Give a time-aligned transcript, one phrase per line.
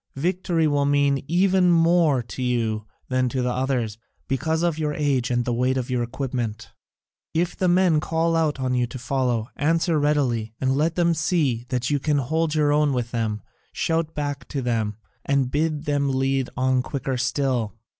[0.15, 5.29] Victory will mean even more to you than to the others, because of your age
[5.29, 6.71] and the weight of your equipment.
[7.35, 11.13] If the men in front call on you to follow, answer readily, and let them
[11.13, 13.43] see that you can hold your own with them,
[13.73, 17.75] shout back to them, and bid them lead on quicker still.